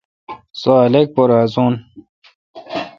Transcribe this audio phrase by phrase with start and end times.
[0.59, 1.73] سوا خلق تو پر ہسان۔